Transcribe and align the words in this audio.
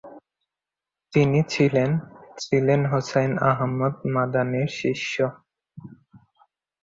তিনি 1.13 1.39
ছিলেন 1.53 1.89
ছিলেন 2.37 2.81
হোসাইন 2.91 3.31
আহমদ 3.51 3.93
মাদানীর 4.13 4.69
শিষ্য। 4.79 5.15